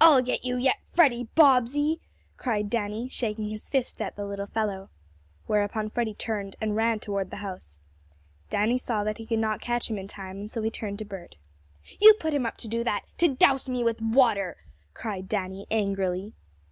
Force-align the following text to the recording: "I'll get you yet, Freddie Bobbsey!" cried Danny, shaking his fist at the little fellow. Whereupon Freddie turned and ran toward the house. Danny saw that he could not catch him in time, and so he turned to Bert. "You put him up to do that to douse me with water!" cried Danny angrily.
"I'll 0.00 0.22
get 0.22 0.44
you 0.44 0.56
yet, 0.56 0.76
Freddie 0.92 1.26
Bobbsey!" 1.34 2.00
cried 2.36 2.70
Danny, 2.70 3.08
shaking 3.08 3.48
his 3.48 3.68
fist 3.68 4.00
at 4.00 4.14
the 4.14 4.24
little 4.24 4.46
fellow. 4.46 4.88
Whereupon 5.48 5.90
Freddie 5.90 6.14
turned 6.14 6.54
and 6.60 6.76
ran 6.76 7.00
toward 7.00 7.30
the 7.30 7.38
house. 7.42 7.80
Danny 8.50 8.78
saw 8.78 9.02
that 9.02 9.18
he 9.18 9.26
could 9.26 9.40
not 9.40 9.60
catch 9.60 9.90
him 9.90 9.98
in 9.98 10.06
time, 10.06 10.36
and 10.38 10.48
so 10.48 10.62
he 10.62 10.70
turned 10.70 11.00
to 11.00 11.04
Bert. 11.04 11.38
"You 12.00 12.14
put 12.20 12.34
him 12.34 12.46
up 12.46 12.56
to 12.58 12.68
do 12.68 12.84
that 12.84 13.02
to 13.18 13.34
douse 13.34 13.68
me 13.68 13.82
with 13.82 14.00
water!" 14.00 14.58
cried 14.94 15.28
Danny 15.28 15.66
angrily. 15.72 16.34